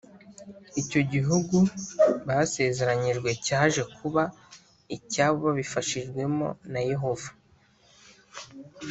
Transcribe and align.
icyo 0.81 1.01
gihugu 1.11 1.57
basezeranyijwe 2.27 3.29
cyaje 3.45 3.81
kuba 3.95 4.23
icyabo 4.95 5.37
babifashijwemo 5.45 6.47
na 6.71 6.81
yehova 6.91 7.29